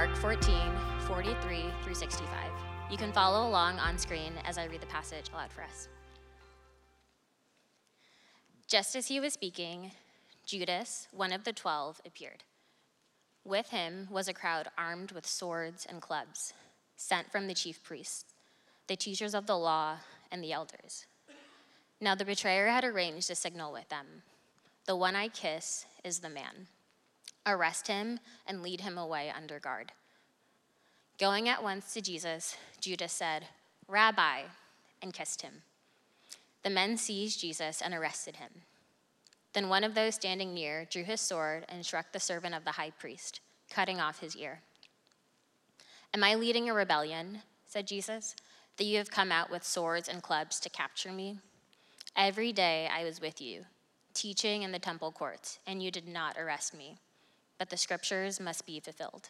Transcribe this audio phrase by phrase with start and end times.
[0.00, 0.54] Mark 14,
[1.00, 2.30] 43 through 65.
[2.90, 5.88] You can follow along on screen as I read the passage aloud for us.
[8.66, 9.90] Just as he was speaking,
[10.46, 12.44] Judas, one of the twelve, appeared.
[13.44, 16.54] With him was a crowd armed with swords and clubs,
[16.96, 18.32] sent from the chief priests,
[18.86, 19.96] the teachers of the law,
[20.32, 21.04] and the elders.
[22.00, 24.22] Now the betrayer had arranged a signal with them
[24.86, 26.68] The one I kiss is the man.
[27.46, 29.92] Arrest him and lead him away under guard.
[31.18, 33.46] Going at once to Jesus, Judas said,
[33.88, 34.42] Rabbi,
[35.02, 35.62] and kissed him.
[36.62, 38.50] The men seized Jesus and arrested him.
[39.52, 42.72] Then one of those standing near drew his sword and struck the servant of the
[42.72, 44.60] high priest, cutting off his ear.
[46.14, 48.36] Am I leading a rebellion, said Jesus,
[48.76, 51.38] that you have come out with swords and clubs to capture me?
[52.16, 53.64] Every day I was with you,
[54.14, 56.98] teaching in the temple courts, and you did not arrest me.
[57.60, 59.28] But the scriptures must be fulfilled.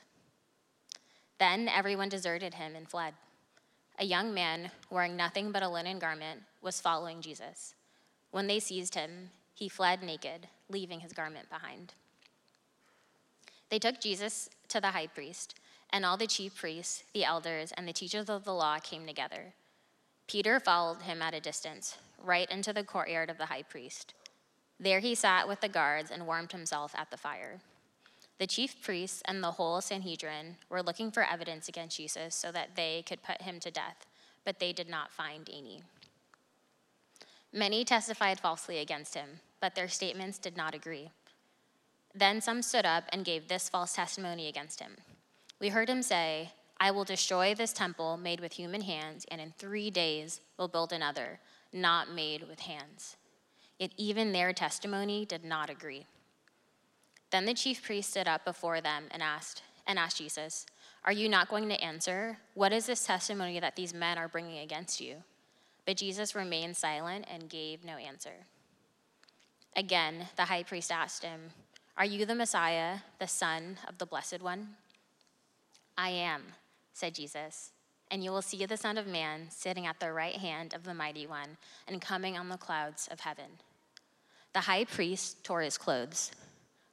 [1.40, 3.14] Then everyone deserted him and fled.
[3.98, 7.74] A young man, wearing nothing but a linen garment, was following Jesus.
[8.30, 11.92] When they seized him, he fled naked, leaving his garment behind.
[13.68, 15.56] They took Jesus to the high priest,
[15.92, 19.54] and all the chief priests, the elders, and the teachers of the law came together.
[20.28, 24.14] Peter followed him at a distance, right into the courtyard of the high priest.
[24.78, 27.58] There he sat with the guards and warmed himself at the fire.
[28.40, 32.74] The chief priests and the whole Sanhedrin were looking for evidence against Jesus so that
[32.74, 34.06] they could put him to death,
[34.44, 35.82] but they did not find any.
[37.52, 41.10] Many testified falsely against him but their statements did not agree.
[42.14, 44.96] Then some stood up and gave this false testimony against him.
[45.60, 49.52] We heard him say, I will destroy this temple made with human hands, and in
[49.52, 51.38] three days will build another,
[51.72, 53.16] not made with hands.
[53.78, 56.06] Yet even their testimony did not agree.
[57.30, 60.66] Then the chief priest stood up before them and asked, and asked Jesus,
[61.04, 62.38] Are you not going to answer?
[62.54, 65.16] What is this testimony that these men are bringing against you?
[65.86, 68.46] But Jesus remained silent and gave no answer.
[69.76, 71.40] Again, the high priest asked him,
[71.96, 74.70] Are you the Messiah, the Son of the Blessed One?
[75.96, 76.42] I am,
[76.92, 77.70] said Jesus,
[78.10, 80.94] and you will see the Son of Man sitting at the right hand of the
[80.94, 83.60] Mighty One and coming on the clouds of heaven.
[84.52, 86.32] The high priest tore his clothes.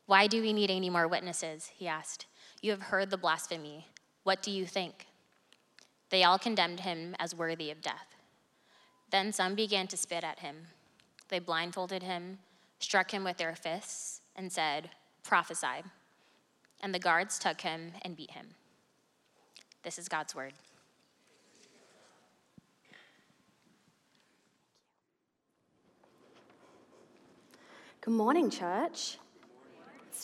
[0.07, 1.71] Why do we need any more witnesses?
[1.75, 2.25] He asked.
[2.61, 3.85] You have heard the blasphemy.
[4.23, 5.05] What do you think?
[6.09, 8.15] They all condemned him as worthy of death.
[9.11, 10.67] Then some began to spit at him.
[11.29, 12.39] They blindfolded him
[12.79, 14.89] struck him with their fists, and said,
[15.23, 15.83] Prophesy.
[16.81, 18.47] And the guards took him and beat him.
[19.83, 20.53] This is God's word.
[28.01, 29.17] Good morning, church.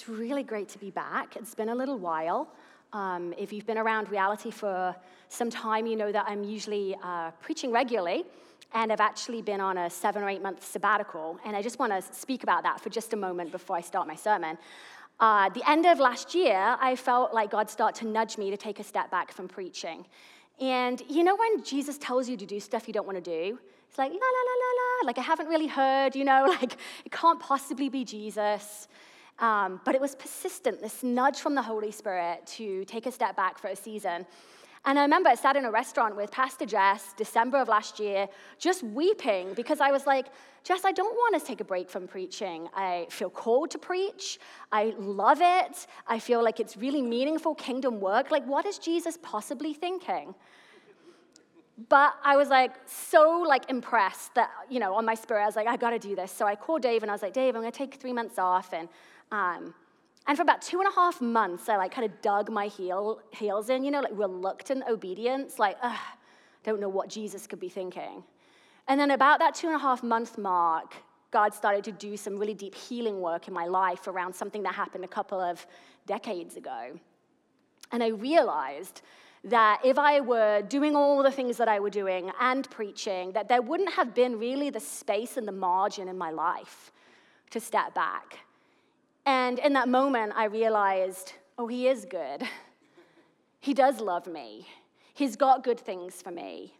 [0.04, 1.38] It's really great to be back.
[1.38, 2.50] It's been a little while.
[2.92, 4.94] Um, if you've been around reality for
[5.30, 8.26] some time, you know that I'm usually uh, preaching regularly
[8.74, 11.40] and I've actually been on a seven or eight month sabbatical.
[11.46, 14.06] And I just want to speak about that for just a moment before I start
[14.06, 14.58] my sermon.
[15.22, 18.58] Uh, the end of last year, I felt like God started to nudge me to
[18.58, 20.06] take a step back from preaching.
[20.60, 23.58] And you know when Jesus tells you to do stuff you don't want to do?
[23.88, 25.08] It's like, la, la, la, la, la.
[25.08, 26.74] Like, I haven't really heard, you know, like,
[27.06, 28.90] it can't possibly be Jesus.
[29.40, 33.36] Um, but it was persistent, this nudge from the Holy Spirit to take a step
[33.36, 34.26] back for a season.
[34.86, 38.28] And I remember I sat in a restaurant with Pastor Jess, December of last year,
[38.60, 40.28] just weeping because I was like,
[40.64, 42.68] Jess, I don't want to take a break from preaching.
[42.76, 44.40] I feel called to preach.
[44.74, 45.88] I love it.
[46.06, 48.30] I feel like it's really meaningful kingdom work.
[48.30, 50.36] Like, what is Jesus possibly thinking?
[51.90, 55.56] But I was like so like impressed that, you know, on my spirit, I was
[55.56, 56.32] like, I gotta do this.
[56.32, 58.74] So I called Dave and I was like, Dave, I'm gonna take three months off
[58.74, 58.88] and
[59.32, 59.74] um,
[60.26, 63.20] and for about two and a half months, I like kind of dug my heel,
[63.32, 66.00] heels in, you know, like reluctant obedience, like, ugh,
[66.64, 68.24] don't know what Jesus could be thinking.
[68.88, 70.96] And then about that two and a half month mark,
[71.32, 74.76] God started to do some really deep healing work in my life around something that
[74.76, 75.66] happened a couple of
[76.06, 76.98] decades ago.
[77.92, 79.02] And I realized
[79.46, 83.50] that if I were doing all the things that I were doing and preaching, that
[83.50, 86.92] there wouldn't have been really the space and the margin in my life
[87.50, 88.40] to step back
[89.26, 92.44] and in that moment, I realized, oh, he is good.
[93.60, 94.68] He does love me.
[95.14, 96.74] He's got good things for me.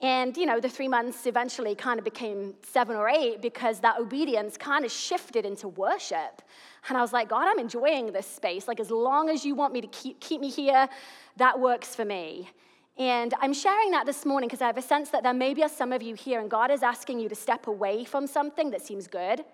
[0.00, 4.00] And, you know, the three months eventually kind of became seven or eight because that
[4.00, 6.42] obedience kind of shifted into worship.
[6.88, 8.66] And I was like, God, I'm enjoying this space.
[8.66, 10.88] Like, as long as you want me to keep, keep me here,
[11.36, 12.50] that works for me.
[12.98, 15.68] And I'm sharing that this morning because I have a sense that there maybe are
[15.68, 18.82] some of you here, and God is asking you to step away from something that
[18.82, 19.44] seems good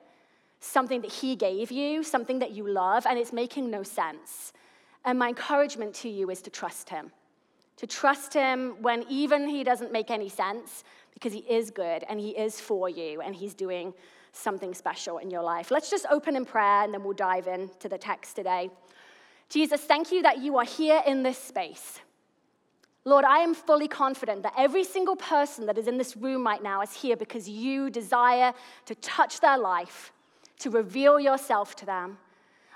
[0.61, 4.53] something that He gave you, something that you love, and it's making no sense.
[5.07, 7.13] And my encouragement to you is to trust him.
[7.77, 10.83] To trust him when even he doesn't make any sense,
[11.15, 13.95] because he is good and he is for you and he's doing
[14.33, 15.71] something special in your life.
[15.71, 18.69] Let's just open in prayer and then we'll dive into the text today.
[19.49, 22.01] Jesus, thank you that you are here in this space.
[23.05, 26.63] Lord, I am fully confident that every single person that is in this room right
[26.63, 28.53] now is here because you desire
[28.87, 30.13] to touch their life,
[30.61, 32.19] to reveal yourself to them.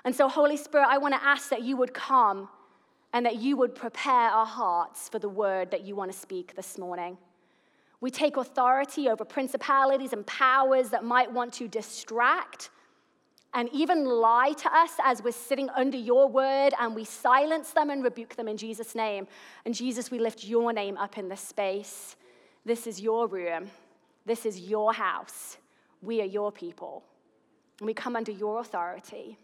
[0.04, 2.48] And so, Holy Spirit, I want to ask that you would come
[3.12, 6.54] and that you would prepare our hearts for the word that you want to speak
[6.54, 7.18] this morning.
[8.00, 12.70] We take authority over principalities and powers that might want to distract
[13.52, 17.90] and even lie to us as we're sitting under your word, and we silence them
[17.90, 19.26] and rebuke them in Jesus' name.
[19.64, 22.14] And Jesus, we lift your name up in this space.
[22.64, 23.68] This is your room,
[24.24, 25.56] this is your house.
[26.02, 27.02] We are your people,
[27.80, 29.38] and we come under your authority.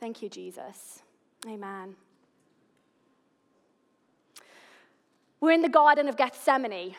[0.00, 1.02] Thank you, Jesus.
[1.46, 1.94] Amen.
[5.40, 6.96] We're in the Garden of Gethsemane.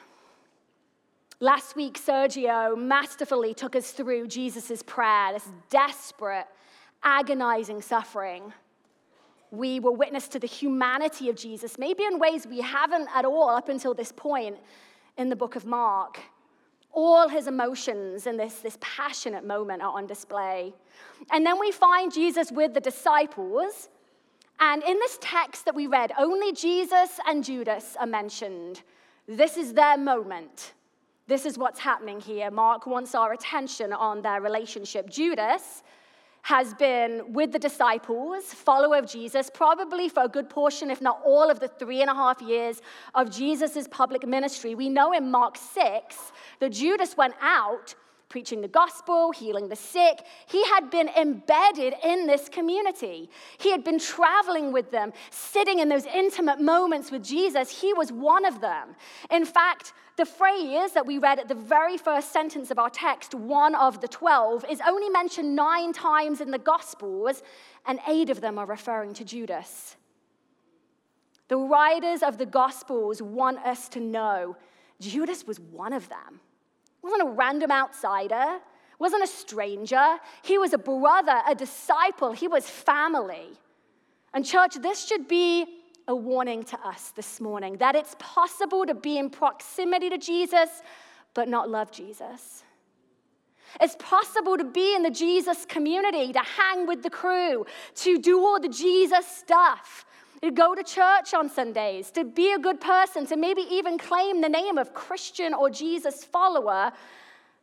[1.40, 6.46] Last week, Sergio masterfully took us through Jesus' prayer, this desperate,
[7.04, 8.54] agonizing suffering.
[9.50, 13.50] We were witness to the humanity of Jesus, maybe in ways we haven't at all
[13.50, 14.58] up until this point
[15.18, 16.20] in the book of Mark.
[16.94, 20.74] All his emotions in this, this passionate moment are on display.
[21.32, 23.90] And then we find Jesus with the disciples.
[24.60, 28.84] And in this text that we read, only Jesus and Judas are mentioned.
[29.28, 30.74] This is their moment.
[31.28, 32.52] This is what's happening here.
[32.52, 35.10] Mark wants our attention on their relationship.
[35.10, 35.84] Judas
[36.44, 41.22] has been with the disciples, follower of Jesus, probably for a good portion, if not
[41.26, 42.82] all of the three and a half years
[43.14, 44.74] of Jesus' public ministry.
[44.74, 47.96] We know in Mark 6 that Judas went out
[48.32, 50.26] preaching the gospel, healing the sick.
[50.48, 53.30] He had been embedded in this community.
[53.60, 57.70] He had been traveling with them, sitting in those intimate moments with Jesus.
[57.70, 58.96] He was one of them.
[59.30, 63.36] In fact, the phrase that we read at the very first sentence of our text,
[63.36, 67.44] one of the 12, is only mentioned nine times in the Gospels,
[67.86, 69.98] and eight of them are referring to Judas.
[71.50, 74.56] The writers of the Gospels want us to know
[75.02, 76.40] Judas was one of them.
[77.04, 78.60] Wasn't a random outsider,
[79.00, 80.18] wasn't a stranger.
[80.44, 83.58] He was a brother, a disciple, he was family.
[84.34, 85.66] And, church, this should be
[86.08, 90.82] a warning to us this morning that it's possible to be in proximity to Jesus
[91.34, 92.64] but not love Jesus.
[93.80, 97.66] It's possible to be in the Jesus community, to hang with the crew,
[97.96, 100.06] to do all the Jesus stuff,
[100.42, 104.42] to go to church on Sundays, to be a good person, to maybe even claim
[104.42, 106.92] the name of Christian or Jesus follower,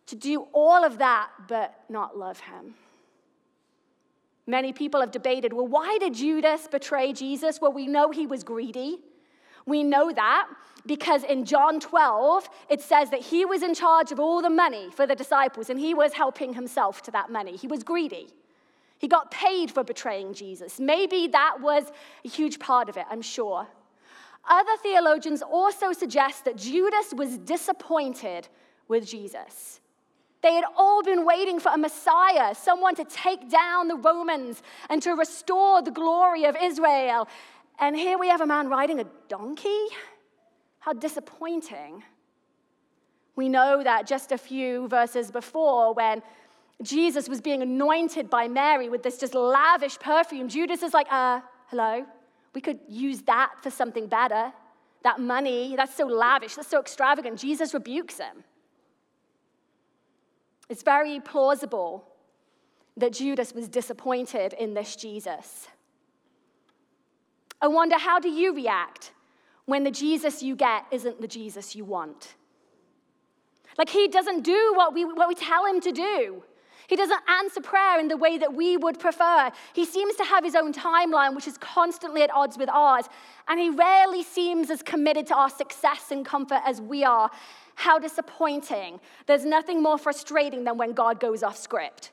[0.06, 2.74] to do all of that but not love him.
[4.46, 7.60] Many people have debated well, why did Judas betray Jesus?
[7.60, 8.98] Well, we know he was greedy.
[9.66, 10.48] We know that
[10.86, 14.90] because in John 12, it says that he was in charge of all the money
[14.90, 17.56] for the disciples and he was helping himself to that money.
[17.56, 18.28] He was greedy.
[18.98, 20.80] He got paid for betraying Jesus.
[20.80, 21.84] Maybe that was
[22.24, 23.66] a huge part of it, I'm sure.
[24.48, 28.48] Other theologians also suggest that Judas was disappointed
[28.88, 29.80] with Jesus.
[30.40, 35.02] They had all been waiting for a Messiah, someone to take down the Romans and
[35.02, 37.28] to restore the glory of Israel.
[37.78, 39.86] And here we have a man riding a donkey?
[40.78, 42.04] How disappointing.
[43.36, 46.22] We know that just a few verses before, when
[46.82, 51.40] Jesus was being anointed by Mary with this just lavish perfume, Judas is like, uh,
[51.66, 52.06] hello,
[52.54, 54.52] we could use that for something better.
[55.02, 57.38] That money, that's so lavish, that's so extravagant.
[57.38, 58.44] Jesus rebukes him.
[60.68, 62.04] It's very plausible
[62.96, 65.68] that Judas was disappointed in this Jesus.
[67.60, 69.12] I wonder, how do you react
[69.66, 72.34] when the Jesus you get isn't the Jesus you want?
[73.76, 76.42] Like, he doesn't do what we, what we tell him to do.
[76.88, 79.50] He doesn't answer prayer in the way that we would prefer.
[79.74, 83.04] He seems to have his own timeline, which is constantly at odds with ours.
[83.46, 87.30] And he rarely seems as committed to our success and comfort as we are.
[87.74, 89.00] How disappointing.
[89.26, 92.10] There's nothing more frustrating than when God goes off script.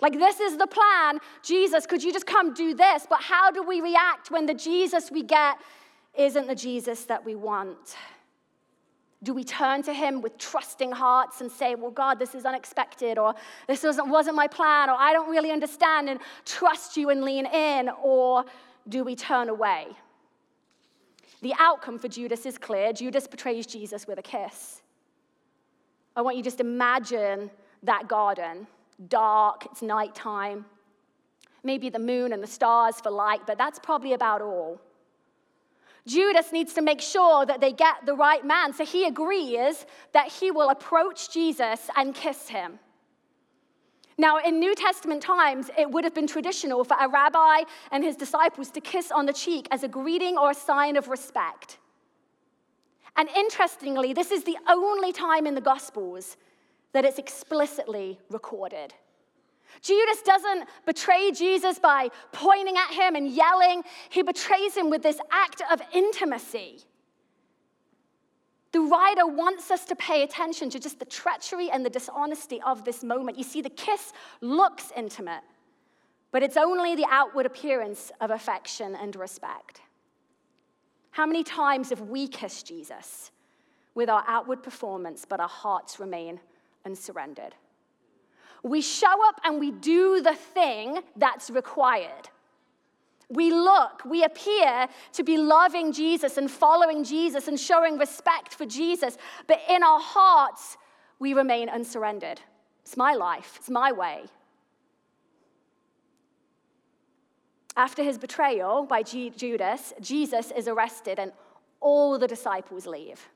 [0.00, 1.20] Like, this is the plan.
[1.42, 3.06] Jesus, could you just come do this?
[3.08, 5.58] But how do we react when the Jesus we get
[6.14, 7.96] isn't the Jesus that we want?
[9.22, 13.18] Do we turn to Him with trusting hearts and say, Well, God, this is unexpected,
[13.18, 13.34] or
[13.68, 17.90] this wasn't, my plan, or I don't really understand, and trust you and lean in?
[18.02, 18.44] Or
[18.88, 19.86] do we turn away?
[21.40, 22.92] The outcome for Judas is clear.
[22.92, 24.82] Judas betrays Jesus with a kiss.
[26.14, 27.50] I want you just imagine
[27.82, 28.66] that garden,
[29.08, 30.64] dark, it's nighttime.
[31.64, 34.80] maybe the moon and the stars for light, but that's probably about all.
[36.06, 40.28] Judas needs to make sure that they get the right man, so he agrees that
[40.28, 42.78] he will approach Jesus and kiss him.
[44.18, 48.16] Now, in New Testament times, it would have been traditional for a rabbi and his
[48.16, 51.78] disciples to kiss on the cheek as a greeting or a sign of respect.
[53.16, 56.36] And interestingly, this is the only time in the Gospels
[56.92, 58.92] that it's explicitly recorded.
[59.82, 65.18] Judas doesn't betray Jesus by pointing at him and yelling, he betrays him with this
[65.30, 66.84] act of intimacy.
[68.70, 72.84] The writer wants us to pay attention to just the treachery and the dishonesty of
[72.84, 73.36] this moment.
[73.36, 75.42] You see, the kiss looks intimate,
[76.30, 79.82] but it's only the outward appearance of affection and respect.
[81.10, 83.32] How many times have we kissed Jesus
[83.94, 86.40] with our outward performance, but our hearts remain
[86.86, 87.54] unsurrendered?
[88.62, 92.28] We show up and we do the thing that's required.
[93.28, 98.66] We look, we appear to be loving Jesus and following Jesus and showing respect for
[98.66, 99.16] Jesus,
[99.46, 100.76] but in our hearts,
[101.18, 102.40] we remain unsurrendered.
[102.82, 104.24] It's my life, it's my way.
[107.74, 111.32] After his betrayal by G- Judas, Jesus is arrested and
[111.80, 113.28] all the disciples leave.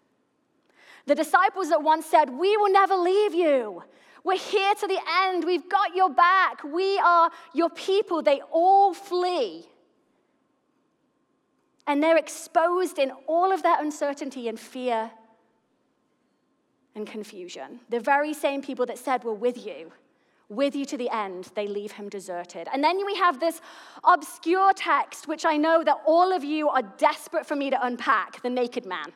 [1.07, 3.83] The disciples that once said, We will never leave you.
[4.27, 5.45] We're here to the end.
[5.45, 6.65] We've got your back.
[6.65, 8.23] We are your people.
[8.23, 9.67] They all flee.
[11.87, 15.13] And they're exposed in all of that uncertainty and fear
[16.97, 17.79] and confusion.
[17.89, 19.93] The very same people that said, We're with you,
[20.49, 22.67] with you to the end, they leave him deserted.
[22.73, 23.61] And then we have this
[24.03, 28.43] obscure text, which I know that all of you are desperate for me to unpack
[28.43, 29.13] the naked man.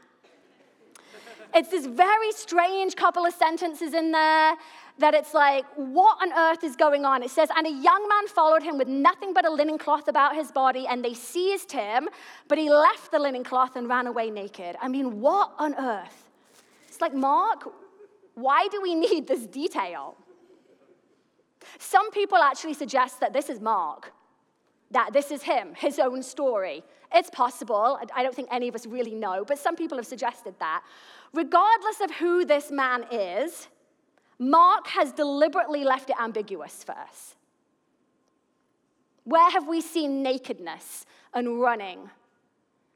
[1.53, 4.57] It's this very strange couple of sentences in there
[5.01, 7.23] that it's like, what on earth is going on?
[7.23, 10.35] It says, and a young man followed him with nothing but a linen cloth about
[10.35, 12.09] his body, and they seized him,
[12.49, 14.77] but he left the linen cloth and ran away naked.
[14.81, 16.31] I mean, what on earth?
[16.89, 17.69] It's like, Mark,
[18.35, 20.17] why do we need this detail?
[21.79, 24.13] Some people actually suggest that this is Mark,
[24.91, 26.83] that this is him, his own story.
[27.13, 27.99] It's possible.
[28.15, 30.83] I don't think any of us really know, but some people have suggested that.
[31.33, 33.69] Regardless of who this man is,
[34.41, 37.37] Mark has deliberately left it ambiguous for us.
[39.25, 41.05] Where have we seen nakedness
[41.35, 42.09] and running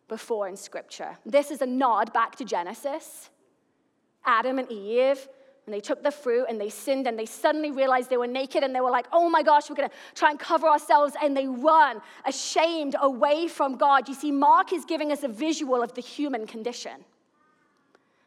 [0.09, 1.19] before in Scripture?
[1.27, 3.29] This is a nod back to Genesis.
[4.25, 5.29] Adam and Eve,
[5.67, 8.63] and they took the fruit and they sinned and they suddenly realized they were naked
[8.63, 11.15] and they were like, oh my gosh, we're gonna try and cover ourselves.
[11.23, 14.09] And they run ashamed away from God.
[14.09, 17.05] You see, Mark is giving us a visual of the human condition.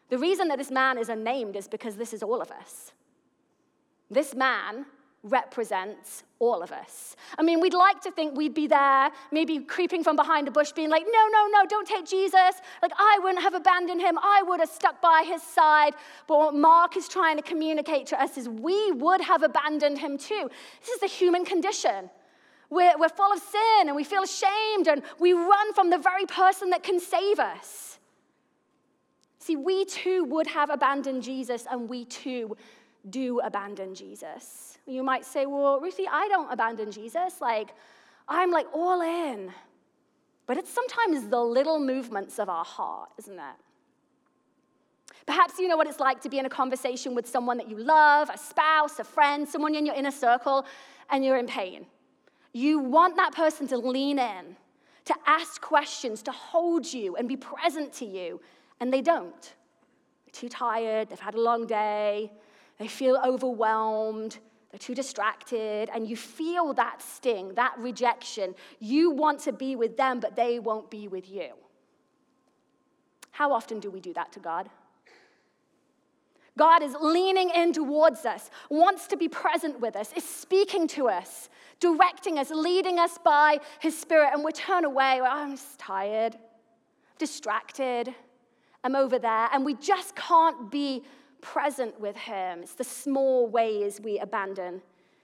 [0.09, 2.91] The reason that this man is unnamed is because this is all of us.
[4.09, 4.85] This man
[5.23, 7.15] represents all of us.
[7.37, 10.71] I mean, we'd like to think we'd be there, maybe creeping from behind a bush,
[10.71, 12.61] being like, no, no, no, don't take Jesus.
[12.81, 14.17] Like, I wouldn't have abandoned him.
[14.19, 15.93] I would have stuck by his side.
[16.27, 20.17] But what Mark is trying to communicate to us is we would have abandoned him
[20.17, 20.49] too.
[20.81, 22.09] This is the human condition.
[22.69, 26.25] We're, we're full of sin and we feel ashamed and we run from the very
[26.25, 27.97] person that can save us.
[29.39, 32.57] See, we too would have abandoned Jesus and we too
[33.09, 34.77] do abandon Jesus.
[34.85, 37.41] You might say, well, Ruthie, I don't abandon Jesus.
[37.41, 37.69] Like,
[38.27, 39.51] I'm like all in.
[40.45, 43.55] But it's sometimes the little movements of our heart, isn't it?
[45.25, 47.77] Perhaps you know what it's like to be in a conversation with someone that you
[47.77, 50.65] love, a spouse, a friend, someone in your inner circle,
[51.09, 51.85] and you're in pain.
[52.53, 54.55] You want that person to lean in,
[55.03, 58.39] to ask questions, to hold you and be present to you,
[58.79, 59.41] and they don't.
[60.25, 62.31] They're too tired, they've had a long day,
[62.77, 64.37] they feel overwhelmed,
[64.71, 68.53] they're too distracted, and you feel that sting, that rejection.
[68.79, 71.53] You want to be with them, but they won't be with you.
[73.31, 74.69] How often do we do that to God?
[76.57, 81.07] God is leaning in towards us, wants to be present with us, is speaking to
[81.07, 85.21] us, directing us, leading us by his spirit, and we turn away.
[85.21, 86.35] Well, oh, I'm just tired,
[87.19, 88.13] distracted,
[88.83, 91.03] I'm over there, and we just can't be
[91.41, 92.61] present with Him.
[92.63, 94.81] It's the small ways we abandon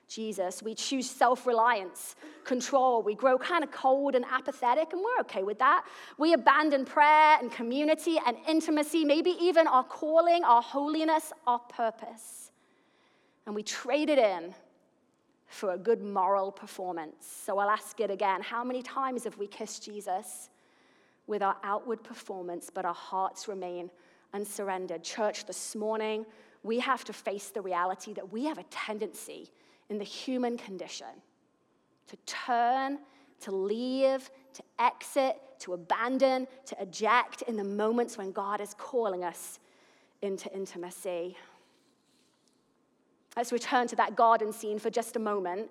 [0.07, 0.61] Jesus.
[0.61, 3.01] We choose self reliance, control.
[3.01, 5.85] We grow kind of cold and apathetic, and we're okay with that.
[6.17, 12.51] We abandon prayer and community and intimacy, maybe even our calling, our holiness, our purpose.
[13.45, 14.53] And we trade it in
[15.47, 17.25] for a good moral performance.
[17.45, 20.49] So I'll ask it again How many times have we kissed Jesus
[21.25, 23.89] with our outward performance, but our hearts remain
[24.33, 25.03] and surrendered.
[25.03, 26.25] Church, this morning,
[26.63, 29.51] we have to face the reality that we have a tendency
[29.89, 31.07] in the human condition
[32.07, 32.99] to turn,
[33.41, 39.23] to leave, to exit, to abandon, to eject in the moments when God is calling
[39.23, 39.59] us
[40.21, 41.37] into intimacy.
[43.35, 45.69] Let's return to that garden scene for just a moment.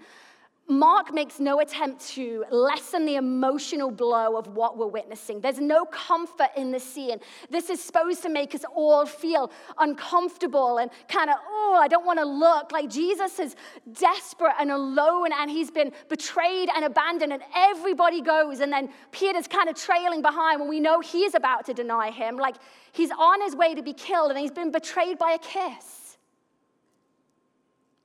[0.69, 5.41] Mark makes no attempt to lessen the emotional blow of what we're witnessing.
[5.41, 7.19] There's no comfort in the scene.
[7.51, 12.07] This is supposed to make us all feel uncomfortable and kind of, oh, I don't
[12.07, 12.71] want to look.
[12.71, 13.57] Like Jesus is
[13.93, 18.61] desperate and alone and he's been betrayed and abandoned, and everybody goes.
[18.61, 22.37] And then Peter's kind of trailing behind when we know he's about to deny him.
[22.37, 22.57] Like
[22.93, 26.19] he's on his way to be killed and he's been betrayed by a kiss.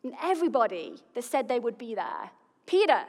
[0.04, 2.32] And everybody that said they would be there
[2.68, 3.02] Peter,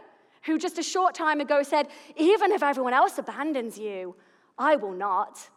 [0.44, 4.14] who just a short time ago said, Even if everyone else abandons you,
[4.56, 5.50] I will not.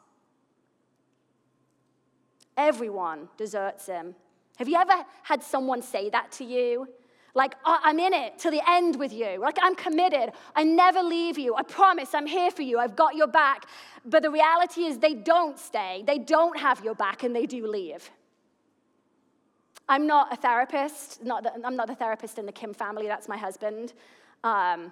[2.58, 4.16] Everyone deserts him.
[4.58, 6.88] Have you ever had someone say that to you?
[7.34, 9.40] Like, I'm in it to the end with you.
[9.40, 10.34] Like, I'm committed.
[10.54, 11.56] I never leave you.
[11.56, 12.78] I promise I'm here for you.
[12.78, 13.68] I've got your back.
[14.04, 16.04] But the reality is, they don't stay.
[16.06, 18.12] They don't have your back, and they do leave.
[19.90, 21.24] I'm not a therapist.
[21.24, 23.94] Not the, I'm not the therapist in the Kim family, that's my husband.
[24.44, 24.92] Um,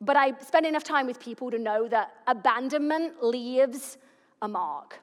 [0.00, 3.96] but I spend enough time with people to know that abandonment leaves
[4.42, 5.00] a mark,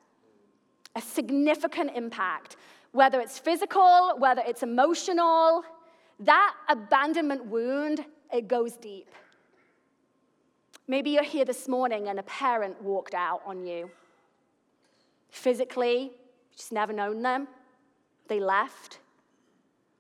[0.96, 2.58] a significant impact,
[2.92, 5.64] whether it's physical, whether it's emotional.
[6.20, 9.10] That abandonment wound, it goes deep.
[10.88, 13.90] Maybe you're here this morning and a parent walked out on you.
[15.30, 16.12] Physically, you
[16.56, 17.48] just never known them
[18.28, 19.00] they left.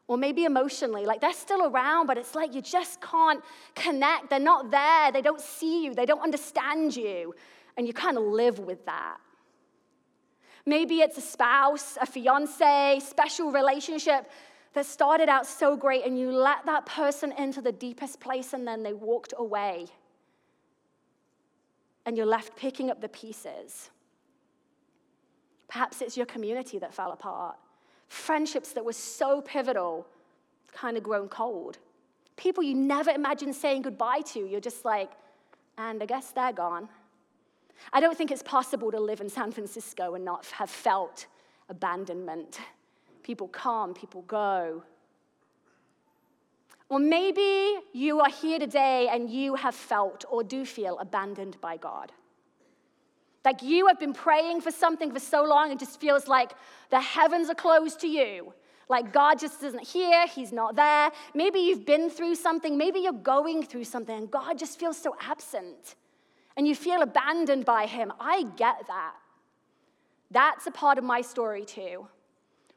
[0.07, 3.41] Or maybe emotionally, like they're still around, but it's like you just can't
[3.73, 4.29] connect.
[4.29, 5.11] They're not there.
[5.11, 5.93] They don't see you.
[5.93, 7.33] They don't understand you.
[7.77, 9.17] And you kind of live with that.
[10.65, 14.29] Maybe it's a spouse, a fiance, special relationship
[14.73, 18.67] that started out so great, and you let that person into the deepest place and
[18.67, 19.85] then they walked away.
[22.05, 23.89] And you're left picking up the pieces.
[25.67, 27.55] Perhaps it's your community that fell apart
[28.07, 30.07] friendships that were so pivotal
[30.73, 31.77] kind of grown cold.
[32.35, 35.11] People you never imagined saying goodbye to, you're just like,
[35.77, 36.89] and I guess they're gone.
[37.91, 41.27] I don't think it's possible to live in San Francisco and not have felt
[41.69, 42.59] abandonment.
[43.23, 44.83] People come, people go.
[46.89, 51.77] Or maybe you are here today and you have felt or do feel abandoned by
[51.77, 52.11] God.
[53.45, 56.53] Like you have been praying for something for so long, it just feels like
[56.89, 58.53] the heavens are closed to you.
[58.89, 61.11] Like God just isn't here, He's not there.
[61.33, 65.15] Maybe you've been through something, maybe you're going through something, and God just feels so
[65.21, 65.95] absent.
[66.55, 68.13] And you feel abandoned by Him.
[68.19, 69.15] I get that.
[70.31, 72.07] That's a part of my story too.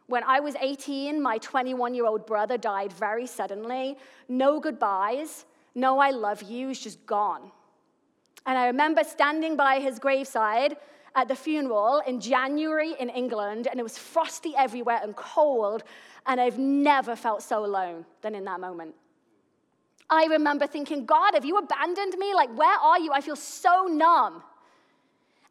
[0.08, 3.96] When I was 18, my 21 year old brother died very suddenly.
[4.28, 7.50] No goodbyes, no I love you, he's just gone.
[8.46, 10.76] And I remember standing by his graveside
[11.16, 15.82] at the funeral in January in England, and it was frosty everywhere and cold,
[16.26, 18.94] and I've never felt so alone than in that moment.
[20.08, 22.34] I remember thinking, God, have you abandoned me?
[22.34, 23.12] Like, where are you?
[23.12, 24.42] I feel so numb.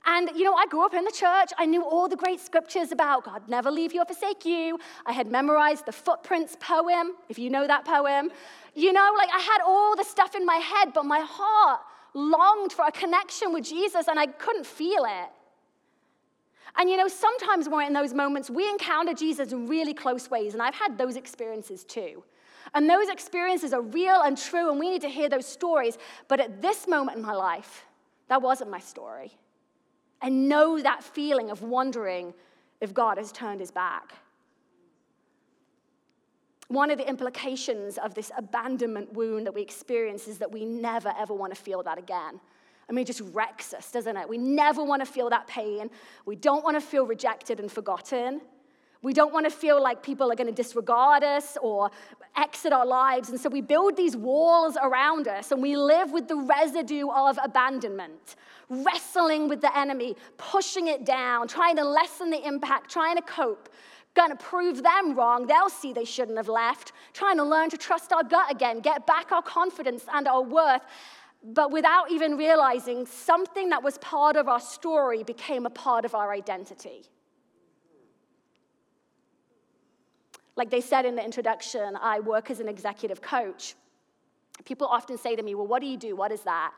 [0.05, 1.49] And, you know, I grew up in the church.
[1.58, 4.77] I knew all the great scriptures about God never leave you or forsake you.
[5.05, 8.29] I had memorized the Footprints poem, if you know that poem.
[8.75, 11.81] You know, like I had all the stuff in my head, but my heart
[12.15, 15.30] longed for a connection with Jesus and I couldn't feel it.
[16.78, 20.30] And you know, sometimes when we're in those moments, we encounter Jesus in really close
[20.30, 22.23] ways, and I've had those experiences too.
[22.73, 25.97] And those experiences are real and true, and we need to hear those stories.
[26.28, 27.86] But at this moment in my life,
[28.28, 29.32] that wasn't my story.
[30.21, 32.34] I know that feeling of wondering
[32.82, 34.13] if God has turned his back.
[36.67, 41.13] One of the implications of this abandonment wound that we experience is that we never
[41.17, 42.39] ever want to feel that again.
[42.89, 44.30] I mean, it just wrecks us, doesn't it?
[44.30, 45.89] We never want to feel that pain.
[46.25, 48.41] We don't want to feel rejected and forgotten.
[49.01, 51.91] We don't want to feel like people are going to disregard us or
[52.36, 53.30] exit our lives.
[53.30, 57.38] And so we build these walls around us and we live with the residue of
[57.43, 58.36] abandonment,
[58.69, 63.69] wrestling with the enemy, pushing it down, trying to lessen the impact, trying to cope,
[64.15, 65.45] going to prove them wrong.
[65.45, 66.93] They'll see they shouldn't have left.
[67.13, 70.82] Trying to learn to trust our gut again, get back our confidence and our worth.
[71.43, 76.15] But without even realizing, something that was part of our story became a part of
[76.15, 77.04] our identity.
[80.56, 83.75] Like they said in the introduction, I work as an executive coach.
[84.63, 86.15] People often say to me, Well, what do you do?
[86.15, 86.71] What is that?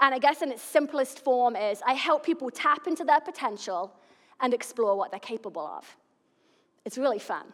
[0.00, 3.92] And I guess in its simplest form is I help people tap into their potential
[4.40, 5.96] and explore what they're capable of.
[6.84, 7.46] It's really fun.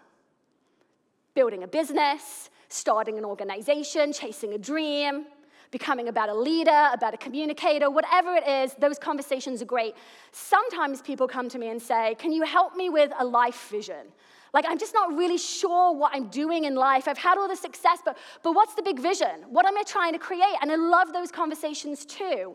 [1.34, 5.26] Building a business, starting an organization, chasing a dream,
[5.70, 9.94] becoming about a leader, a better communicator, whatever it is, those conversations are great.
[10.32, 14.06] Sometimes people come to me and say, Can you help me with a life vision?
[14.54, 17.08] Like, I'm just not really sure what I'm doing in life.
[17.08, 19.44] I've had all the success, but, but what's the big vision?
[19.50, 20.56] What am I trying to create?
[20.62, 22.54] And I love those conversations too.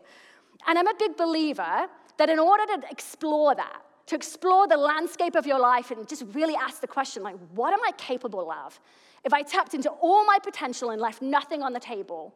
[0.66, 5.34] And I'm a big believer that in order to explore that, to explore the landscape
[5.34, 8.78] of your life and just really ask the question, like, what am I capable of?
[9.24, 12.34] If I tapped into all my potential and left nothing on the table,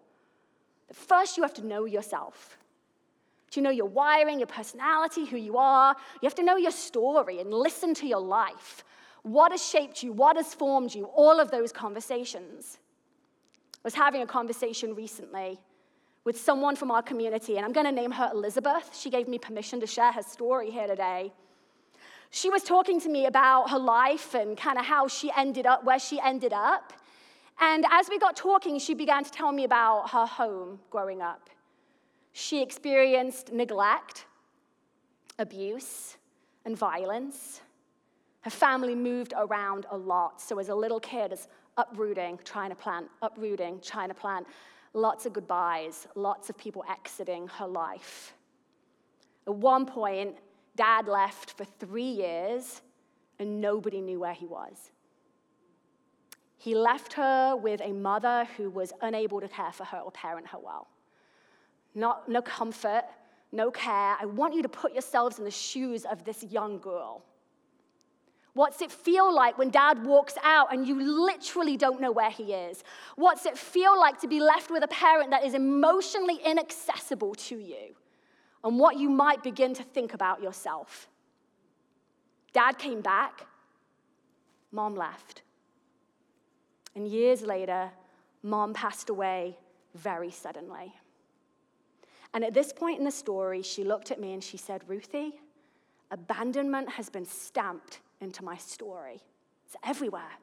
[0.88, 2.56] But first you have to know yourself.
[3.50, 5.94] Do you know your wiring, your personality, who you are?
[6.22, 8.82] You have to know your story and listen to your life.
[9.22, 10.14] What has shaped you?
[10.14, 11.04] What has formed you?
[11.04, 12.78] All of those conversations.
[13.74, 15.58] I was having a conversation recently
[16.24, 18.96] with someone from our community, and I'm going to name her Elizabeth.
[18.98, 21.32] She gave me permission to share her story here today.
[22.36, 25.84] She was talking to me about her life and kind of how she ended up
[25.84, 26.92] where she ended up.
[27.58, 31.48] And as we got talking, she began to tell me about her home growing up.
[32.34, 34.26] She experienced neglect,
[35.38, 36.18] abuse,
[36.66, 37.62] and violence.
[38.42, 40.42] Her family moved around a lot.
[40.42, 44.46] So, as a little kid, as uprooting, trying to plant, uprooting, trying to plant,
[44.92, 48.34] lots of goodbyes, lots of people exiting her life.
[49.46, 50.36] At one point,
[50.76, 52.82] dad left for three years
[53.38, 54.90] and nobody knew where he was.
[56.58, 60.46] He left her with a mother who was unable to care for her or parent
[60.48, 60.88] her well.
[61.94, 63.04] Not, no comfort,
[63.52, 64.16] no care.
[64.20, 67.22] I want you to put yourselves in the shoes of this young girl.
[68.54, 72.54] What's it feel like when dad walks out and you literally don't know where he
[72.54, 72.82] is?
[73.16, 77.56] What's it feel like to be left with a parent that is emotionally inaccessible to
[77.56, 77.94] you?
[78.66, 81.08] And what you might begin to think about yourself.
[82.52, 83.46] Dad came back,
[84.72, 85.42] mom left.
[86.96, 87.92] And years later,
[88.42, 89.56] mom passed away
[89.94, 90.92] very suddenly.
[92.34, 95.38] And at this point in the story, she looked at me and she said, Ruthie,
[96.10, 99.22] abandonment has been stamped into my story.
[99.64, 100.40] It's everywhere.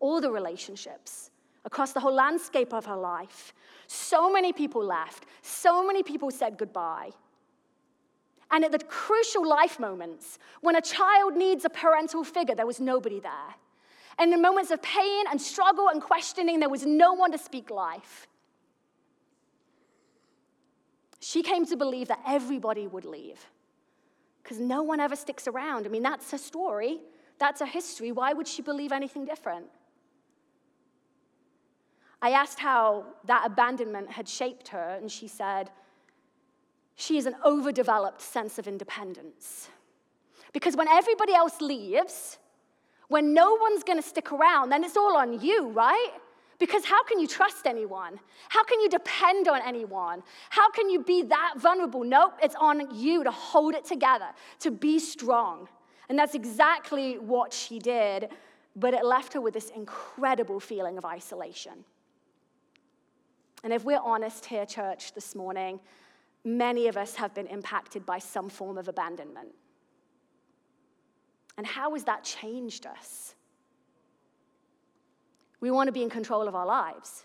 [0.00, 1.30] All the relationships,
[1.64, 3.54] across the whole landscape of her life.
[3.86, 7.12] So many people left, so many people said goodbye.
[8.50, 12.80] And at the crucial life moments, when a child needs a parental figure, there was
[12.80, 13.54] nobody there.
[14.18, 17.70] And in moments of pain and struggle and questioning, there was no one to speak
[17.70, 18.28] life.
[21.20, 23.44] She came to believe that everybody would leave
[24.42, 25.86] because no one ever sticks around.
[25.86, 27.00] I mean, that's her story,
[27.38, 28.12] that's her history.
[28.12, 29.66] Why would she believe anything different?
[32.20, 35.70] I asked how that abandonment had shaped her, and she said,
[36.96, 39.68] She is an overdeveloped sense of independence.
[40.52, 42.38] Because when everybody else leaves,
[43.08, 46.12] when no one's gonna stick around, then it's all on you, right?
[46.58, 48.18] Because how can you trust anyone?
[48.48, 50.22] How can you depend on anyone?
[50.50, 52.04] How can you be that vulnerable?
[52.04, 54.28] Nope, it's on you to hold it together,
[54.60, 55.68] to be strong.
[56.08, 58.28] And that's exactly what she did,
[58.76, 61.84] but it left her with this incredible feeling of isolation.
[63.64, 65.80] And if we're honest here, church, this morning,
[66.44, 69.48] many of us have been impacted by some form of abandonment.
[71.56, 73.34] And how has that changed us?
[75.60, 77.24] We want to be in control of our lives,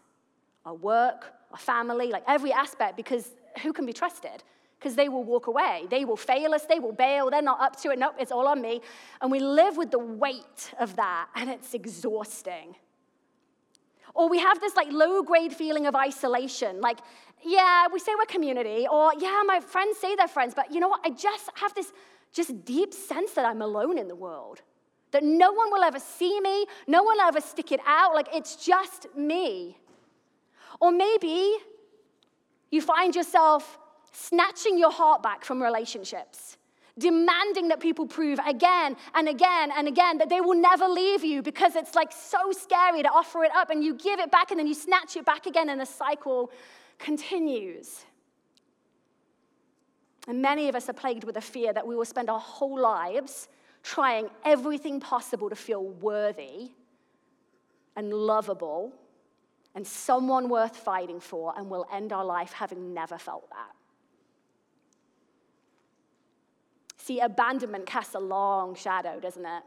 [0.66, 4.44] our work, our family, like every aspect, because who can be trusted?
[4.80, 5.88] Because they will walk away.
[5.90, 6.66] They will fail us.
[6.66, 7.30] They will bail.
[7.30, 8.00] They're not up to it.
[8.00, 8.82] Nope, it's all on me.
[9.22, 12.76] And we live with the weight of that, and it's exhausting.
[14.14, 16.82] Or we have this like low grade feeling of isolation.
[16.82, 17.00] Like,
[17.44, 20.90] yeah, we say we're community, or yeah, my friends say they're friends, but you know
[20.90, 21.02] what?
[21.06, 21.92] I just have this
[22.32, 24.62] just deep sense that I'm alone in the world
[25.12, 28.28] that no one will ever see me, no one will ever stick it out, like
[28.34, 29.78] it's just me.
[30.80, 31.56] Or maybe
[32.72, 33.80] you find yourself
[34.12, 36.58] snatching your heart back from relationships,
[37.00, 41.42] demanding that people prove again and again and again that they will never leave you
[41.42, 44.60] because it's like so scary to offer it up and you give it back and
[44.60, 46.52] then you snatch it back again and the cycle
[46.98, 48.06] continues.
[50.28, 52.80] And many of us are plagued with a fear that we will spend our whole
[52.80, 53.48] lives
[53.82, 56.72] trying everything possible to feel worthy
[57.96, 58.94] and lovable
[59.76, 63.79] and someone worth fighting for, and we'll end our life having never felt that.
[67.10, 69.64] See, abandonment casts a long shadow, doesn't it?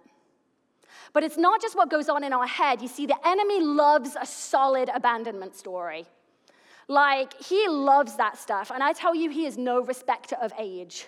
[1.13, 2.81] But it's not just what goes on in our head.
[2.81, 6.07] You see, the enemy loves a solid abandonment story.
[6.87, 8.71] Like, he loves that stuff.
[8.73, 11.07] And I tell you, he is no respecter of age.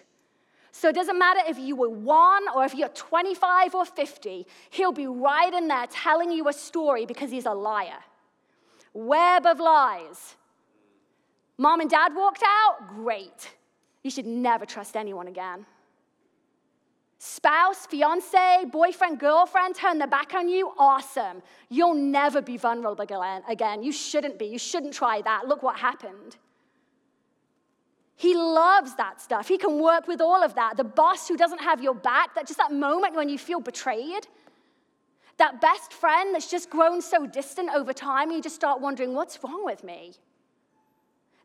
[0.73, 4.91] So it doesn't matter if you were one or if you're 25 or 50, he'll
[4.91, 8.03] be right in there telling you a story because he's a liar.
[8.93, 10.35] Web of lies.
[11.59, 12.89] Mom and dad walked out?
[12.89, 13.53] Great.
[14.03, 15.65] You should never trust anyone again.
[17.27, 20.73] Spouse, fiance, boyfriend, girlfriend turn their back on you?
[20.77, 21.41] Awesome.
[21.71, 23.03] You'll never be vulnerable
[23.49, 23.83] again.
[23.83, 24.45] You shouldn't be.
[24.45, 25.49] You shouldn't try that.
[25.49, 26.37] Look what happened.
[28.15, 29.49] He loves that stuff.
[29.49, 30.77] He can work with all of that.
[30.77, 34.27] The boss who doesn't have your back, that just that moment when you feel betrayed.
[35.39, 39.43] That best friend that's just grown so distant over time, you just start wondering, what's
[39.43, 40.13] wrong with me?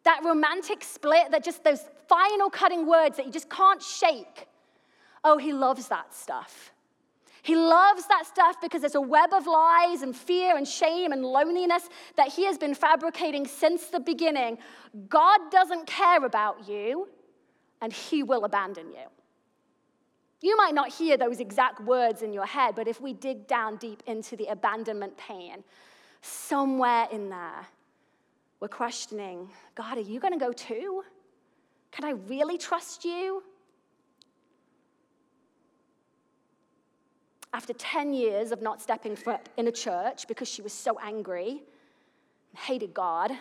[0.04, 4.49] That romantic split, that just those final cutting words that you just can't shake.
[5.24, 6.72] Oh, he loves that stuff.
[7.42, 11.24] He loves that stuff because there's a web of lies and fear and shame and
[11.24, 14.58] loneliness that he has been fabricating since the beginning.
[15.08, 17.08] God doesn't care about you,
[17.82, 19.08] and he will abandon you.
[20.42, 23.78] You might not hear those exact words in your head, but if we dig down
[23.78, 25.64] deep into the abandonment pain,
[26.22, 27.68] somewhere in there,
[28.60, 31.04] we're questioning God, are you going to go too?
[31.92, 33.44] Can I really trust you?
[37.54, 41.50] After 10 years of not stepping foot in a church because she was so angry
[42.52, 43.32] and hated God,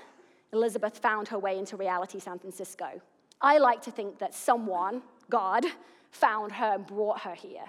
[0.52, 3.00] Elizabeth found her way into reality San Francisco.
[3.40, 5.64] I like to think that someone, God,
[6.10, 7.64] found her and brought her here.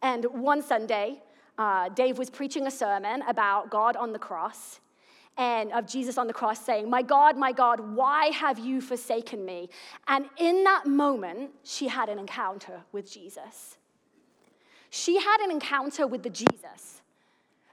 [0.00, 1.22] And one Sunday,
[1.58, 4.80] uh, Dave was preaching a sermon about God on the cross
[5.36, 9.44] and of Jesus on the cross saying, My God, my God, why have you forsaken
[9.44, 9.68] me?
[10.06, 13.76] And in that moment, she had an encounter with Jesus.
[14.90, 17.02] She had an encounter with the Jesus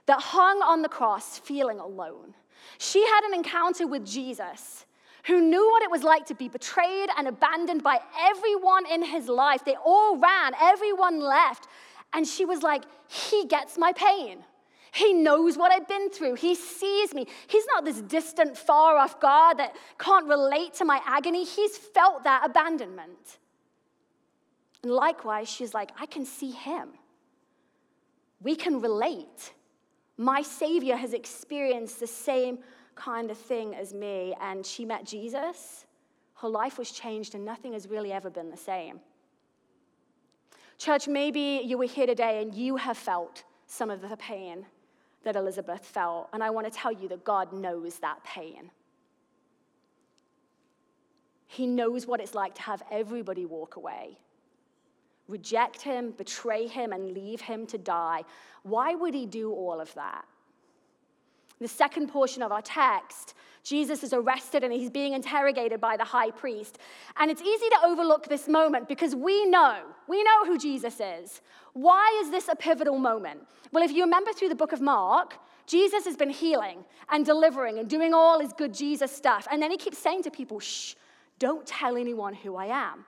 [0.06, 2.34] that hung on the cross feeling alone.
[2.78, 4.84] She had an encounter with Jesus
[5.26, 9.28] who knew what it was like to be betrayed and abandoned by everyone in his
[9.28, 9.64] life.
[9.64, 11.68] They all ran, everyone left.
[12.12, 14.44] And she was like, He gets my pain.
[14.92, 16.34] He knows what I've been through.
[16.34, 17.26] He sees me.
[17.46, 21.44] He's not this distant, far off God that can't relate to my agony.
[21.44, 23.38] He's felt that abandonment.
[24.82, 26.90] And likewise, she's like, I can see him.
[28.42, 29.54] We can relate.
[30.18, 32.58] My Savior has experienced the same
[32.94, 35.86] kind of thing as me, and she met Jesus.
[36.34, 39.00] Her life was changed, and nothing has really ever been the same.
[40.76, 44.66] Church, maybe you were here today and you have felt some of the pain
[45.24, 46.28] that Elizabeth felt.
[46.32, 48.70] And I want to tell you that God knows that pain.
[51.46, 54.16] He knows what it's like to have everybody walk away,
[55.28, 58.24] reject him, betray him, and leave him to die.
[58.62, 60.24] Why would he do all of that?
[61.62, 66.02] The second portion of our text, Jesus is arrested and he's being interrogated by the
[66.04, 66.78] high priest.
[67.16, 71.40] And it's easy to overlook this moment because we know, we know who Jesus is.
[71.72, 73.46] Why is this a pivotal moment?
[73.70, 77.78] Well, if you remember through the book of Mark, Jesus has been healing and delivering
[77.78, 79.46] and doing all his good Jesus stuff.
[79.48, 80.96] And then he keeps saying to people, shh,
[81.38, 83.04] don't tell anyone who I am.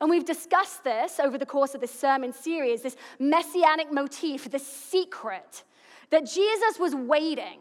[0.00, 4.66] And we've discussed this over the course of this sermon series, this messianic motif, this
[4.66, 5.64] secret
[6.10, 7.58] that Jesus was waiting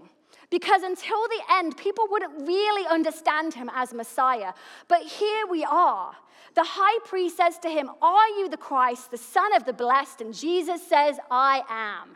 [0.50, 4.54] because until the end, people wouldn't really understand him as Messiah.
[4.88, 6.16] But here we are.
[6.56, 10.22] The high priest says to him, Are you the Christ, the Son of the Blessed?
[10.22, 12.16] And Jesus says, I am.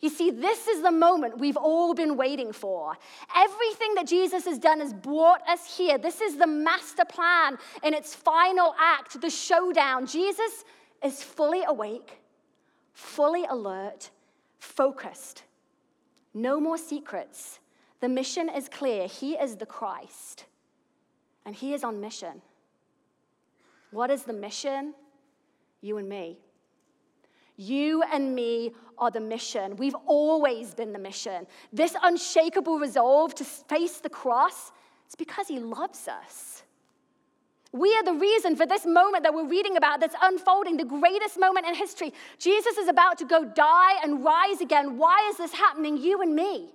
[0.00, 2.96] You see, this is the moment we've all been waiting for.
[3.36, 5.98] Everything that Jesus has done has brought us here.
[5.98, 10.06] This is the master plan in its final act, the showdown.
[10.06, 10.64] Jesus
[11.04, 12.18] is fully awake,
[12.94, 14.10] fully alert,
[14.58, 15.42] focused.
[16.32, 17.58] No more secrets.
[18.00, 19.06] The mission is clear.
[19.06, 20.46] He is the Christ,
[21.44, 22.40] and He is on mission.
[23.90, 24.94] What is the mission?
[25.80, 26.38] You and me.
[27.56, 29.76] You and me are the mission.
[29.76, 31.46] We've always been the mission.
[31.72, 34.72] This unshakable resolve to face the cross,
[35.06, 36.62] it's because He loves us.
[37.72, 41.38] We are the reason for this moment that we're reading about that's unfolding, the greatest
[41.38, 42.12] moment in history.
[42.38, 44.98] Jesus is about to go die and rise again.
[44.98, 45.96] Why is this happening?
[45.96, 46.70] You and me.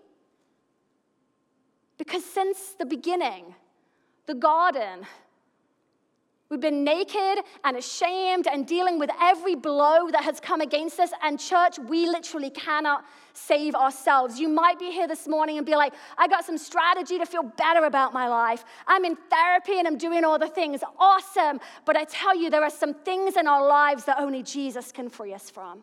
[1.97, 3.55] Because since the beginning,
[4.25, 5.05] the garden,
[6.49, 11.09] We've been naked and ashamed and dealing with every blow that has come against us.
[11.23, 13.03] And, church, we literally cannot
[13.33, 14.39] save ourselves.
[14.39, 17.41] You might be here this morning and be like, I got some strategy to feel
[17.43, 18.63] better about my life.
[18.85, 20.81] I'm in therapy and I'm doing all the things.
[20.99, 21.59] Awesome.
[21.83, 25.09] But I tell you, there are some things in our lives that only Jesus can
[25.09, 25.81] free us from.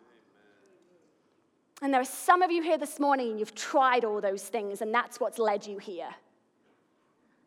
[1.83, 4.81] And there are some of you here this morning and you've tried all those things,
[4.81, 6.14] and that's what's led you here.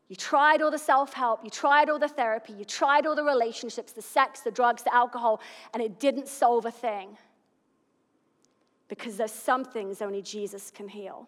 [0.07, 3.23] You tried all the self help, you tried all the therapy, you tried all the
[3.23, 5.41] relationships, the sex, the drugs, the alcohol,
[5.73, 7.17] and it didn't solve a thing.
[8.87, 11.27] because there's some things only Jesus can heal.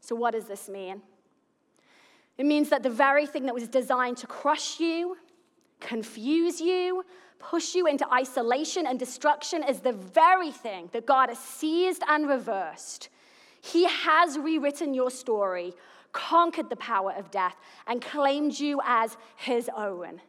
[0.00, 1.02] So, what does this mean?
[2.38, 5.18] It means that the very thing that was designed to crush you,
[5.78, 7.04] confuse you,
[7.38, 12.26] push you into isolation and destruction is the very thing that God has seized and
[12.28, 13.10] reversed.
[13.60, 15.74] He has rewritten your story,
[16.12, 20.20] conquered the power of death, and claimed you as his own.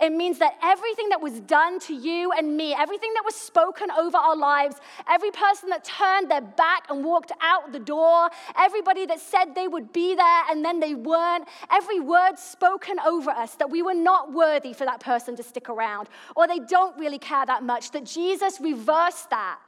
[0.00, 3.90] It means that everything that was done to you and me, everything that was spoken
[3.90, 4.76] over our lives,
[5.08, 9.68] every person that turned their back and walked out the door, everybody that said they
[9.68, 13.94] would be there and then they weren't, every word spoken over us that we were
[13.94, 17.90] not worthy for that person to stick around, or they don't really care that much,
[17.90, 19.58] that Jesus reversed that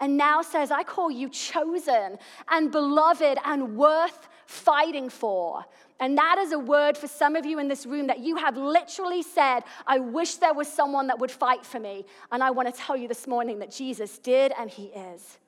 [0.00, 5.64] and now says, I call you chosen and beloved and worth fighting for.
[6.00, 8.56] And that is a word for some of you in this room that you have
[8.56, 12.06] literally said, I wish there was someone that would fight for me.
[12.32, 15.38] And I want to tell you this morning that Jesus did and he is.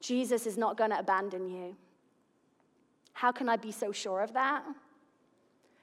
[0.00, 1.76] Jesus is not going to abandon you.
[3.12, 4.64] How can I be so sure of that?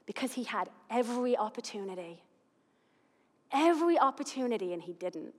[0.06, 2.22] Because he had every opportunity.
[3.52, 5.34] Every opportunity, and he didn't.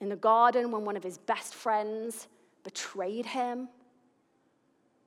[0.00, 2.28] In the garden, when one of his best friends
[2.62, 3.68] betrayed him,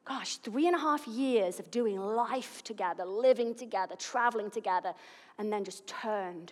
[0.06, 4.94] gosh, three and a half years of doing life together, living together, traveling together,
[5.38, 6.52] and then just turned.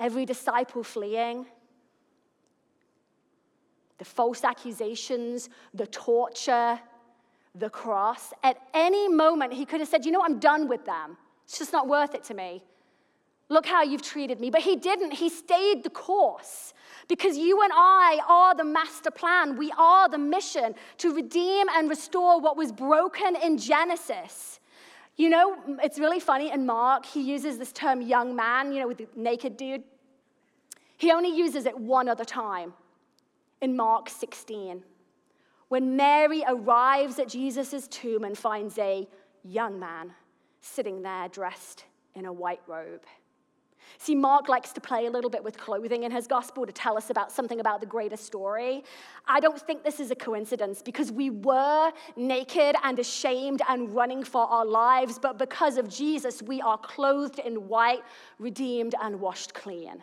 [0.00, 1.46] Every disciple fleeing,
[3.98, 6.80] the false accusations, the torture,
[7.54, 8.32] the cross.
[8.42, 11.16] At any moment, he could have said, You know, I'm done with them.
[11.44, 12.64] It's just not worth it to me.
[13.50, 14.48] Look how you've treated me.
[14.48, 15.12] But he didn't.
[15.12, 16.72] He stayed the course.
[17.08, 19.58] Because you and I are the master plan.
[19.58, 24.60] We are the mission to redeem and restore what was broken in Genesis.
[25.16, 28.88] You know, it's really funny in Mark, he uses this term young man, you know,
[28.88, 29.82] with the naked dude.
[30.96, 32.72] He only uses it one other time
[33.60, 34.82] in Mark 16,
[35.68, 39.06] when Mary arrives at Jesus' tomb and finds a
[39.44, 40.12] young man
[40.60, 41.84] sitting there dressed
[42.14, 43.04] in a white robe.
[43.98, 46.96] See, Mark likes to play a little bit with clothing in his gospel to tell
[46.96, 48.82] us about something about the greater story.
[49.26, 54.24] I don't think this is a coincidence because we were naked and ashamed and running
[54.24, 58.02] for our lives, but because of Jesus, we are clothed in white,
[58.38, 60.02] redeemed, and washed clean.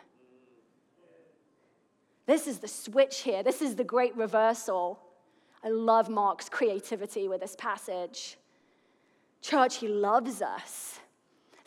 [2.26, 3.42] This is the switch here.
[3.42, 5.00] This is the great reversal.
[5.64, 8.36] I love Mark's creativity with this passage.
[9.40, 11.00] Church, he loves us.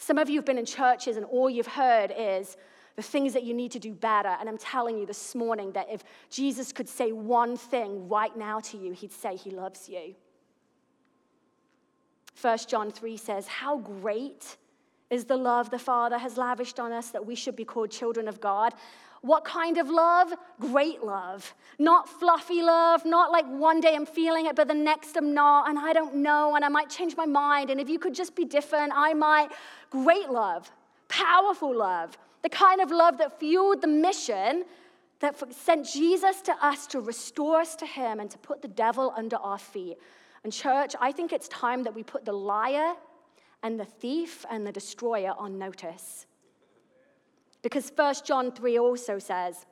[0.01, 2.57] Some of you have been in churches and all you've heard is
[2.95, 4.35] the things that you need to do better.
[4.39, 8.59] And I'm telling you this morning that if Jesus could say one thing right now
[8.61, 10.15] to you, he'd say he loves you.
[12.41, 14.57] 1 John 3 says, How great
[15.11, 18.27] is the love the Father has lavished on us that we should be called children
[18.27, 18.73] of God.
[19.21, 20.33] What kind of love?
[20.59, 21.53] Great love.
[21.77, 25.69] Not fluffy love, not like one day I'm feeling it, but the next I'm not,
[25.69, 27.69] and I don't know, and I might change my mind.
[27.69, 29.49] And if you could just be different, I might.
[29.91, 30.71] Great love,
[31.07, 34.65] powerful love, the kind of love that fueled the mission
[35.19, 39.13] that sent Jesus to us to restore us to Him and to put the devil
[39.15, 39.97] under our feet.
[40.43, 42.95] And, church, I think it's time that we put the liar
[43.61, 46.25] and the thief and the destroyer on notice.
[47.61, 49.65] Because 1 John 3 also says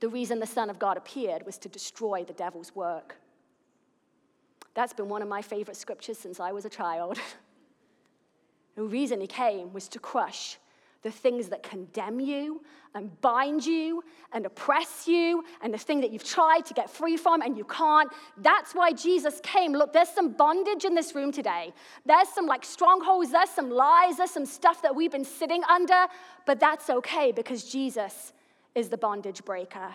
[0.00, 3.16] the reason the Son of God appeared was to destroy the devil's work.
[4.74, 7.18] That's been one of my favorite scriptures since I was a child.
[8.76, 10.58] the reason he came was to crush
[11.02, 12.62] the things that condemn you
[12.94, 17.16] and bind you and oppress you and the thing that you've tried to get free
[17.16, 18.12] from and you can't.
[18.36, 19.72] That's why Jesus came.
[19.72, 21.72] Look, there's some bondage in this room today.
[22.04, 26.06] There's some like strongholds, there's some lies, there's some stuff that we've been sitting under,
[26.46, 28.32] but that's okay because Jesus
[28.74, 29.94] is the bondage breaker.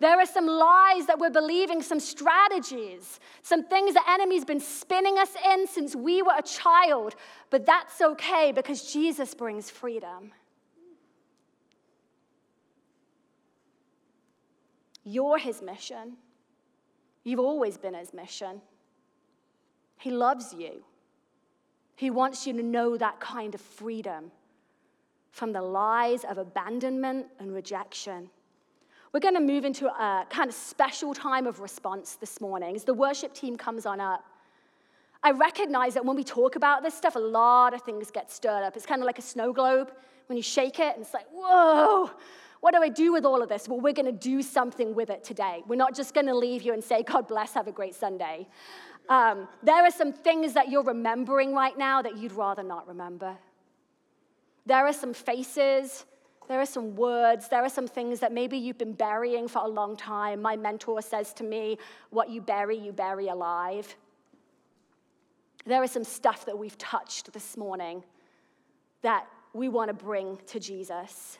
[0.00, 5.18] There are some lies that we're believing, some strategies, some things the enemy's been spinning
[5.18, 7.14] us in since we were a child.
[7.50, 10.32] But that's okay because Jesus brings freedom.
[15.04, 16.16] You're his mission.
[17.22, 18.62] You've always been his mission.
[19.98, 20.82] He loves you.
[21.96, 24.32] He wants you to know that kind of freedom
[25.30, 28.30] from the lies of abandonment and rejection.
[29.12, 32.84] We're going to move into a kind of special time of response this morning as
[32.84, 34.24] the worship team comes on up.
[35.22, 38.62] I recognize that when we talk about this stuff, a lot of things get stirred
[38.62, 38.76] up.
[38.76, 39.92] It's kind of like a snow globe.
[40.28, 42.08] When you shake it, and it's like, whoa,
[42.60, 43.68] what do I do with all of this?
[43.68, 45.64] Well, we're going to do something with it today.
[45.66, 48.46] We're not just going to leave you and say, God bless, have a great Sunday.
[49.08, 53.36] Um, there are some things that you're remembering right now that you'd rather not remember.
[54.66, 56.04] There are some faces,
[56.50, 59.68] there are some words, there are some things that maybe you've been burying for a
[59.68, 60.42] long time.
[60.42, 61.78] My mentor says to me,
[62.10, 63.94] What you bury, you bury alive.
[65.64, 68.02] There is some stuff that we've touched this morning
[69.02, 71.38] that we want to bring to Jesus.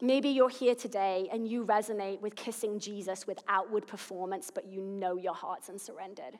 [0.00, 4.80] Maybe you're here today and you resonate with kissing Jesus with outward performance, but you
[4.80, 6.38] know your heart's unsurrendered.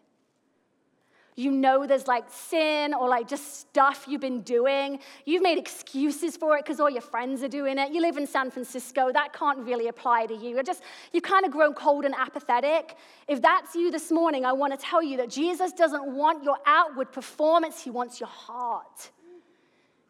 [1.37, 5.01] You know there's like sin or like just stuff you've been doing.
[5.25, 7.93] You've made excuses for it because all your friends are doing it.
[7.93, 9.11] You live in San Francisco.
[9.13, 10.51] That can't really apply to you.
[10.51, 12.97] You're just, you've kind of grown cold and apathetic.
[13.27, 16.59] If that's you this morning, I want to tell you that Jesus doesn't want your
[16.67, 19.11] outward performance, He wants your heart.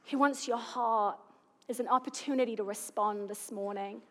[0.04, 1.16] He wants your heart.
[1.70, 4.02] as an opportunity to respond this morning.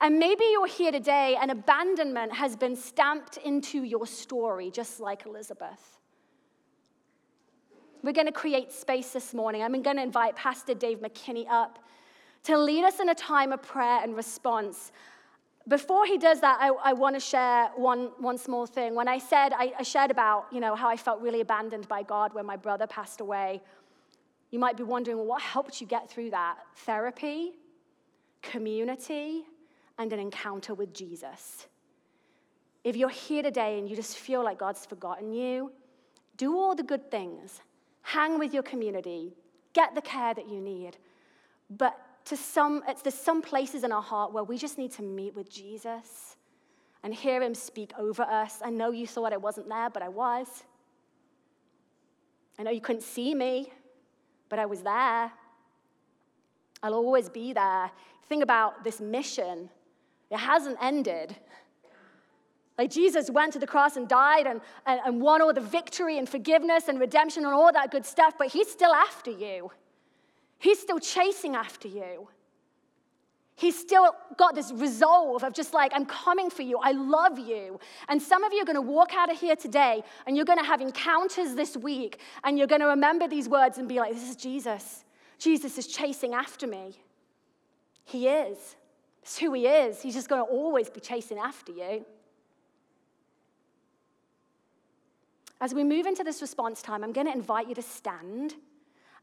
[0.00, 5.26] And maybe you're here today and abandonment has been stamped into your story, just like
[5.26, 5.97] Elizabeth.
[8.02, 9.62] We're going to create space this morning.
[9.62, 11.80] I'm going to invite Pastor Dave McKinney up
[12.44, 14.92] to lead us in a time of prayer and response.
[15.66, 18.94] Before he does that, I, I want to share one, one small thing.
[18.94, 22.04] When I said, I, I shared about, you know, how I felt really abandoned by
[22.04, 23.60] God when my brother passed away,
[24.50, 26.58] you might be wondering, well, what helped you get through that?
[26.76, 27.52] Therapy,
[28.42, 29.42] community,
[29.98, 31.66] and an encounter with Jesus.
[32.84, 35.72] If you're here today and you just feel like God's forgotten you,
[36.36, 37.60] do all the good things
[38.08, 39.34] hang with your community,
[39.74, 40.96] get the care that you need.
[41.68, 41.94] But
[42.24, 45.34] to some, it's, there's some places in our heart where we just need to meet
[45.34, 46.36] with Jesus
[47.02, 48.60] and hear him speak over us.
[48.64, 50.64] I know you thought I wasn't there, but I was.
[52.58, 53.72] I know you couldn't see me,
[54.48, 55.30] but I was there.
[56.82, 57.90] I'll always be there.
[58.26, 59.68] Think about this mission.
[60.30, 61.36] It hasn't ended.
[62.78, 66.16] Like Jesus went to the cross and died and, and, and won all the victory
[66.16, 69.72] and forgiveness and redemption and all that good stuff, but he's still after you.
[70.58, 72.28] He's still chasing after you.
[73.56, 76.78] He's still got this resolve of just like, I'm coming for you.
[76.80, 77.80] I love you.
[78.08, 80.60] And some of you are going to walk out of here today and you're going
[80.60, 84.14] to have encounters this week and you're going to remember these words and be like,
[84.14, 85.04] this is Jesus.
[85.40, 86.94] Jesus is chasing after me.
[88.04, 88.76] He is.
[89.22, 90.00] It's who he is.
[90.00, 92.04] He's just going to always be chasing after you.
[95.60, 98.54] As we move into this response time, I'm going to invite you to stand,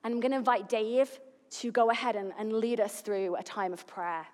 [0.03, 1.19] and I'm going to invite Dave
[1.61, 4.27] to go ahead and, and lead us through a time of prayer.